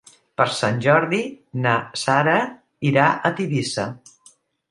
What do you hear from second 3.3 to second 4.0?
Tivissa.